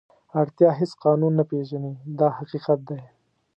[0.39, 2.99] اړتیا هېڅ قانون نه پېژني دا حقیقت دی.